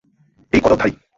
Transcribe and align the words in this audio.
এই 0.53 0.61
কদক 0.63 0.77
ধারি। 0.81 0.93